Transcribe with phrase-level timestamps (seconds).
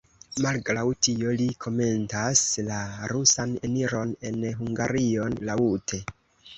[0.43, 2.81] Malgraŭ tio li komentas la
[3.15, 6.07] rusan eniron en Hungarion laŭte.